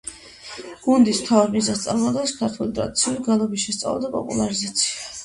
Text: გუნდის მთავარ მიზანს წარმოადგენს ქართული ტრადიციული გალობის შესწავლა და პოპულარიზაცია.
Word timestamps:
გუნდის 0.85 1.19
მთავარ 1.25 1.51
მიზანს 1.55 1.83
წარმოადგენს 1.87 2.33
ქართული 2.39 2.73
ტრადიციული 2.79 3.21
გალობის 3.29 3.67
შესწავლა 3.67 4.03
და 4.07 4.11
პოპულარიზაცია. 4.17 4.91